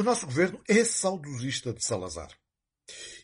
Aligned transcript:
O 0.00 0.02
nosso 0.02 0.24
governo 0.24 0.58
é 0.66 0.82
saudosista 0.82 1.74
de 1.74 1.84
Salazar. 1.84 2.30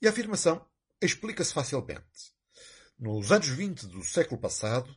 E 0.00 0.06
a 0.06 0.10
afirmação 0.10 0.64
explica-se 1.02 1.52
facilmente. 1.52 2.32
Nos 2.98 3.30
anos 3.30 3.48
20 3.48 3.88
do 3.88 4.02
século 4.02 4.40
passado, 4.40 4.90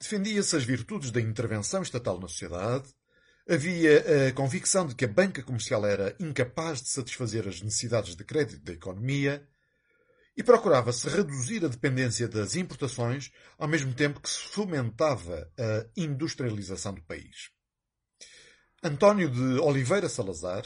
defendia-se 0.00 0.56
as 0.56 0.64
virtudes 0.64 1.10
da 1.10 1.20
intervenção 1.20 1.82
estatal 1.82 2.18
na 2.18 2.28
sociedade, 2.28 2.88
havia 3.46 4.28
a 4.28 4.32
convicção 4.32 4.86
de 4.86 4.94
que 4.94 5.04
a 5.04 5.08
banca 5.08 5.42
comercial 5.42 5.84
era 5.84 6.16
incapaz 6.18 6.80
de 6.80 6.88
satisfazer 6.88 7.46
as 7.46 7.60
necessidades 7.60 8.16
de 8.16 8.24
crédito 8.24 8.64
da 8.64 8.72
economia 8.72 9.46
e 10.34 10.42
procurava-se 10.42 11.10
reduzir 11.10 11.62
a 11.62 11.68
dependência 11.68 12.26
das 12.26 12.56
importações 12.56 13.30
ao 13.58 13.68
mesmo 13.68 13.92
tempo 13.92 14.18
que 14.18 14.30
se 14.30 14.40
fomentava 14.40 15.52
a 15.58 15.86
industrialização 15.94 16.94
do 16.94 17.02
país. 17.02 17.50
António 18.82 19.28
de 19.28 19.60
Oliveira 19.60 20.08
Salazar 20.08 20.64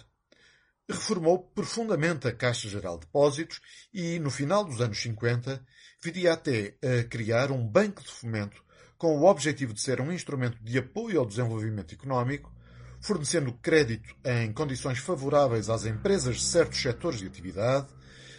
reformou 0.89 1.39
profundamente 1.39 2.27
a 2.27 2.33
Caixa 2.33 2.69
Geral 2.69 2.99
de 2.99 3.07
Depósitos 3.07 3.61
e, 3.93 4.19
no 4.19 4.31
final 4.31 4.65
dos 4.65 4.81
anos 4.81 5.01
50, 5.01 5.65
viria 6.03 6.33
até 6.33 6.77
a 6.83 7.05
criar 7.05 7.51
um 7.51 7.67
banco 7.67 8.03
de 8.03 8.11
fomento 8.11 8.63
com 8.99 9.19
o 9.19 9.25
objetivo 9.25 9.73
de 9.73 9.81
ser 9.81 10.01
um 10.01 10.13
instrumento 10.13 10.63
de 10.63 10.79
apoio 10.79 11.21
ao 11.21 11.27
desenvolvimento 11.27 11.95
económico, 11.95 12.55
fornecendo 13.01 13.53
crédito 13.55 14.15
em 14.25 14.53
condições 14.53 14.99
favoráveis 14.99 15.69
às 15.69 15.85
empresas 15.87 16.37
de 16.37 16.43
certos 16.43 16.81
setores 16.81 17.19
de 17.19 17.27
atividade 17.27 17.89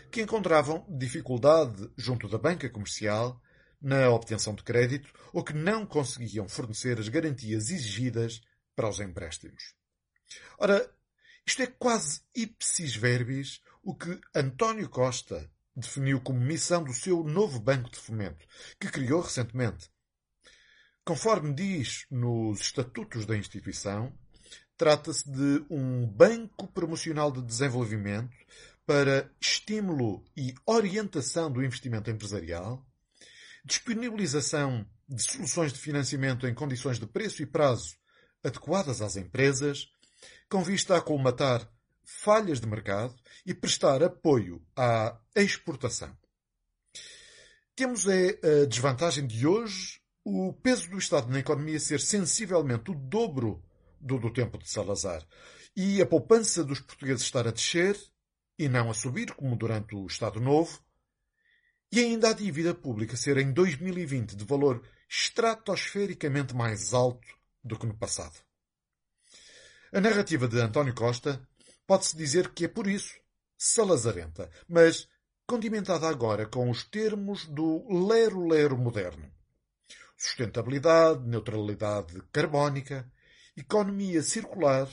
que 0.10 0.22
encontravam 0.22 0.86
dificuldade 0.90 1.90
junto 1.98 2.30
da 2.30 2.38
banca 2.38 2.70
comercial 2.70 3.42
na 3.82 4.10
obtenção 4.10 4.56
de 4.56 4.64
crédito 4.64 5.12
ou 5.34 5.44
que 5.44 5.54
não 5.54 5.86
conseguiam 5.86 6.48
fornecer 6.48 6.98
as 6.98 7.10
garantias 7.10 7.70
exigidas 7.70 8.40
para 8.76 8.88
os 8.88 9.00
empréstimos. 9.00 9.76
Ora, 10.58 10.90
isto 11.46 11.62
é 11.62 11.68
quase 11.68 12.22
ipsis 12.36 12.96
verbis 12.96 13.62
o 13.84 13.94
que 13.96 14.20
António 14.34 14.90
Costa 14.90 15.50
definiu 15.76 16.22
como 16.22 16.40
missão 16.40 16.84
do 16.84 16.94
seu 16.94 17.24
novo 17.24 17.60
banco 17.60 17.90
de 17.90 17.98
fomento, 17.98 18.46
que 18.80 18.90
criou 18.90 19.22
recentemente. 19.22 19.90
Conforme 21.04 21.54
diz 21.54 22.06
nos 22.10 22.62
estatutos 22.62 23.26
da 23.26 23.36
instituição, 23.36 24.18
trata-se 24.78 25.30
de 25.30 25.66
um 25.70 26.06
banco 26.08 26.68
promocional 26.68 27.32
de 27.32 27.42
desenvolvimento 27.42 28.36
para 28.86 29.30
estímulo 29.42 30.24
e 30.36 30.54
orientação 30.66 31.52
do 31.52 31.64
investimento 31.64 32.10
empresarial, 32.10 32.86
disponibilização 33.66 34.86
de 35.08 35.22
soluções 35.22 35.74
de 35.74 35.80
financiamento 35.80 36.48
em 36.48 36.54
condições 36.54 37.00
de 37.00 37.06
preço 37.06 37.42
e 37.42 37.46
prazo 37.46 37.96
adequadas 38.44 39.02
às 39.02 39.16
empresas, 39.16 39.88
com 40.50 40.64
vista 40.64 40.98
a 40.98 41.02
colmatar 41.02 41.68
falhas 42.04 42.60
de 42.60 42.68
mercado 42.68 43.16
e 43.46 43.54
prestar 43.54 44.04
apoio 44.04 44.62
à 44.76 45.18
exportação. 45.36 46.16
Temos 47.76 48.08
é 48.08 48.40
a 48.44 48.66
desvantagem 48.66 49.26
de 49.26 49.48
hoje 49.48 50.00
o 50.24 50.54
peso 50.54 50.90
do 50.90 50.98
Estado 50.98 51.30
na 51.30 51.40
economia 51.40 51.80
ser 51.80 52.00
sensivelmente 52.00 52.92
o 52.92 52.96
dobro 52.96 53.64
do 54.00 54.20
do 54.20 54.32
tempo 54.32 54.58
de 54.58 54.70
Salazar 54.70 55.26
e 55.76 56.02
a 56.02 56.06
poupança 56.06 56.64
dos 56.64 56.80
portugueses 56.80 57.24
estar 57.24 57.48
a 57.48 57.52
descer 57.52 57.98
e 58.58 58.70
não 58.70 58.90
a 58.90 58.94
subir, 58.94 59.34
como 59.34 59.56
durante 59.56 59.96
o 59.96 60.06
Estado 60.06 60.40
Novo, 60.40 60.80
e 61.92 62.00
ainda 62.00 62.30
a 62.30 62.34
dívida 62.34 62.74
pública 62.74 63.18
ser 63.18 63.38
em 63.38 63.52
2020 63.52 64.36
de 64.36 64.46
valor 64.46 64.84
estratosfericamente 65.10 66.56
mais 66.56 66.94
alto 66.94 67.28
do 67.64 67.78
que 67.78 67.86
no 67.86 67.98
passado. 67.98 68.36
A 69.96 70.02
narrativa 70.02 70.48
de 70.48 70.60
António 70.60 70.96
Costa 70.96 71.40
pode-se 71.86 72.18
dizer 72.18 72.50
que 72.50 72.66
é 72.66 72.68
por 72.68 72.88
isso 72.88 73.14
salazarenta, 73.56 74.50
mas 74.68 75.08
condimentada 75.46 76.10
agora 76.10 76.48
com 76.48 76.68
os 76.68 76.84
termos 76.84 77.46
do 77.46 77.86
lero-lero 78.08 78.76
moderno. 78.76 79.32
Sustentabilidade, 80.18 81.24
neutralidade 81.28 82.24
carbónica, 82.32 83.08
economia 83.56 84.24
circular, 84.24 84.90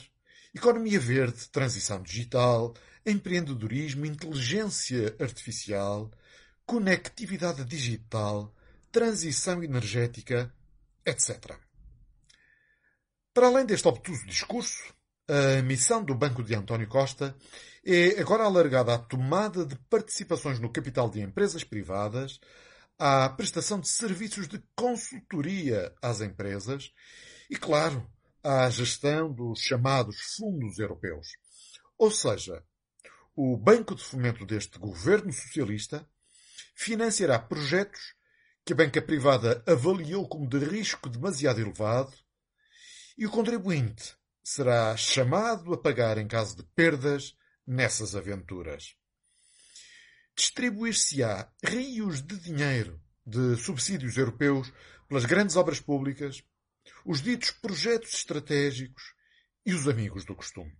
economia 0.53 0.99
verde, 0.99 1.49
transição 1.49 2.03
digital, 2.03 2.75
empreendedorismo, 3.03 4.05
inteligência 4.05 5.15
artificial, 5.19 6.11
conectividade 6.63 7.65
digital, 7.65 8.53
transição 8.91 9.63
energética, 9.63 10.53
etc. 11.03 11.59
Para 13.33 13.47
além 13.47 13.65
deste 13.65 13.87
obtuso 13.87 14.25
discurso, 14.25 14.93
a 15.25 15.61
missão 15.61 16.03
do 16.03 16.13
Banco 16.13 16.43
de 16.43 16.53
António 16.53 16.85
Costa 16.85 17.33
é 17.85 18.19
agora 18.19 18.43
alargada 18.43 18.93
à 18.93 18.97
tomada 18.97 19.65
de 19.65 19.77
participações 19.89 20.59
no 20.59 20.69
capital 20.69 21.09
de 21.09 21.21
empresas 21.21 21.63
privadas, 21.63 22.41
à 22.99 23.29
prestação 23.29 23.79
de 23.79 23.87
serviços 23.87 24.49
de 24.49 24.61
consultoria 24.75 25.95
às 26.01 26.19
empresas 26.19 26.91
e, 27.49 27.55
claro, 27.55 28.05
à 28.43 28.69
gestão 28.69 29.31
dos 29.31 29.61
chamados 29.61 30.19
fundos 30.35 30.77
europeus. 30.77 31.29
Ou 31.97 32.11
seja, 32.11 32.61
o 33.33 33.55
Banco 33.55 33.95
de 33.95 34.03
Fomento 34.03 34.45
deste 34.45 34.77
governo 34.77 35.31
socialista 35.31 36.05
financiará 36.75 37.39
projetos 37.39 38.13
que 38.65 38.73
a 38.73 38.75
banca 38.75 39.01
privada 39.01 39.63
avaliou 39.65 40.27
como 40.27 40.49
de 40.49 40.59
risco 40.59 41.07
demasiado 41.07 41.61
elevado 41.61 42.13
e 43.17 43.25
o 43.25 43.29
contribuinte 43.29 44.15
será 44.43 44.95
chamado 44.97 45.73
a 45.73 45.77
pagar 45.77 46.17
em 46.17 46.27
caso 46.27 46.55
de 46.55 46.63
perdas 46.75 47.35
nessas 47.65 48.15
aventuras. 48.15 48.95
Distribuir-se-á 50.35 51.51
rios 51.63 52.21
de 52.21 52.37
dinheiro 52.37 53.01
de 53.25 53.55
subsídios 53.57 54.17
europeus 54.17 54.71
pelas 55.07 55.25
grandes 55.25 55.55
obras 55.55 55.79
públicas, 55.79 56.43
os 57.05 57.21
ditos 57.21 57.51
projetos 57.51 58.13
estratégicos 58.13 59.13
e 59.65 59.73
os 59.73 59.87
amigos 59.87 60.25
do 60.25 60.35
costume. 60.35 60.75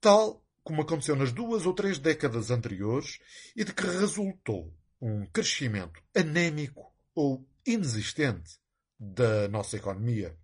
Tal 0.00 0.44
como 0.62 0.82
aconteceu 0.82 1.14
nas 1.14 1.32
duas 1.32 1.66
ou 1.66 1.74
três 1.74 1.98
décadas 1.98 2.50
anteriores 2.50 3.18
e 3.54 3.64
de 3.64 3.74
que 3.74 3.86
resultou 3.86 4.74
um 5.00 5.26
crescimento 5.26 6.02
anémico 6.16 6.94
ou 7.14 7.46
inexistente 7.66 8.58
da 8.98 9.46
nossa 9.48 9.76
economia. 9.76 10.36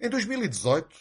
Em 0.00 0.08
2018, 0.08 0.96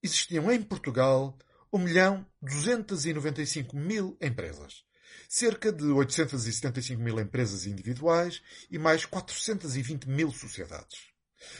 existiam 0.00 0.52
em 0.52 0.62
Portugal 0.62 1.36
1 1.72 1.78
milhão 1.80 2.24
295 2.40 3.76
mil 3.76 4.16
empresas, 4.20 4.84
cerca 5.28 5.72
de 5.72 5.86
875 5.86 7.02
mil 7.02 7.18
empresas 7.18 7.66
individuais 7.66 8.40
e 8.70 8.78
mais 8.78 9.04
420 9.04 10.08
mil 10.08 10.30
sociedades. 10.30 11.08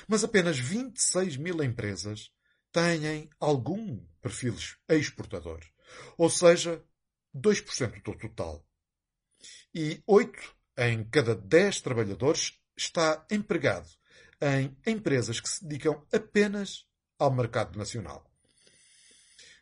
Mas 0.07 0.23
apenas 0.23 0.61
26 0.61 1.39
mil 1.39 1.61
empresas 1.61 2.31
têm 2.71 3.29
algum 3.41 3.99
perfil 4.23 4.55
exportador, 4.89 5.59
ou 6.17 6.31
seja, 6.31 6.81
2% 7.35 8.01
do 8.01 8.15
total. 8.17 8.65
E 9.75 10.01
8 10.07 10.57
em 10.79 11.03
cada 11.03 11.35
10 11.35 11.81
trabalhadores 11.81 12.53
está 12.77 13.27
empregado 13.29 13.91
em 14.41 14.77
empresas 14.87 15.41
que 15.41 15.49
se 15.49 15.65
dedicam 15.65 16.03
apenas 16.13 16.87
ao 17.19 17.31
mercado 17.31 17.79
nacional. 17.79 18.25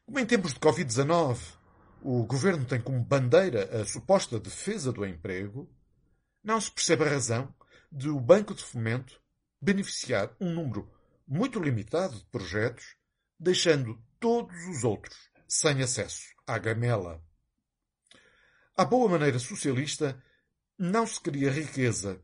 Como 0.07 0.19
em 0.19 0.27
tempos 0.27 0.55
de 0.55 0.61
Covid-19 0.61 1.39
o 2.03 2.25
governo 2.25 2.65
tem 2.65 2.81
como 2.81 3.05
bandeira 3.05 3.81
a 3.81 3.85
suposta 3.85 4.39
defesa 4.39 4.93
do 4.93 5.05
emprego, 5.05 5.69
não 6.43 6.61
se 6.61 6.71
percebe 6.71 7.05
a 7.05 7.11
razão 7.11 7.53
de 7.91 8.09
o 8.09 8.21
Banco 8.21 8.55
de 8.55 8.63
Fomento 8.63 9.21
beneficiar 9.61 10.35
um 10.41 10.53
número 10.53 10.89
muito 11.27 11.61
limitado 11.61 12.17
de 12.17 12.25
projetos, 12.27 12.97
deixando 13.39 14.01
todos 14.21 14.57
os 14.69 14.85
outros 14.85 15.29
sem 15.47 15.83
acesso 15.83 16.29
à 16.47 16.59
gamela. 16.59 17.23
À 18.77 18.85
boa 18.85 19.09
maneira 19.09 19.39
socialista, 19.39 20.23
não 20.79 21.07
se 21.07 21.21
cria 21.21 21.51
riqueza 21.51 22.23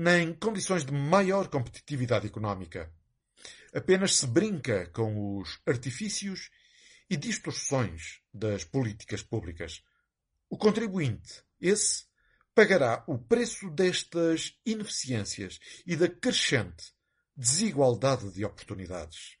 nem 0.00 0.32
condições 0.32 0.82
de 0.82 0.92
maior 0.92 1.48
competitividade 1.48 2.26
económica. 2.26 2.90
Apenas 3.74 4.16
se 4.16 4.26
brinca 4.26 4.88
com 4.94 5.36
os 5.36 5.60
artifícios 5.66 6.48
e 7.10 7.18
distorções 7.18 8.22
das 8.32 8.64
políticas 8.64 9.22
públicas. 9.22 9.82
O 10.48 10.56
contribuinte, 10.56 11.44
esse, 11.60 12.06
pagará 12.54 13.04
o 13.06 13.18
preço 13.18 13.68
destas 13.68 14.58
ineficiências 14.64 15.60
e 15.86 15.94
da 15.94 16.08
crescente 16.08 16.94
desigualdade 17.36 18.32
de 18.32 18.42
oportunidades. 18.42 19.36